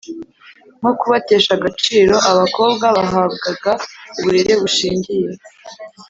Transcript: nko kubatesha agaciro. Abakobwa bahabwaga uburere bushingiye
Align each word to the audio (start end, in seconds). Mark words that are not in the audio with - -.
nko 0.79 0.91
kubatesha 0.99 1.51
agaciro. 1.57 2.13
Abakobwa 2.31 2.85
bahabwaga 2.97 3.71
uburere 4.17 4.53
bushingiye 4.61 5.29